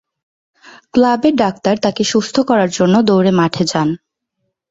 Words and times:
ক্লাবের 0.93 1.33
ডাক্তার 1.35 1.75
তাকে 1.77 2.03
সুস্থ 2.03 2.35
করার 2.49 2.69
জন্য 2.69 2.95
দৌড়ে 3.01 3.31
মাঠে 3.39 3.63
যান। 3.71 3.89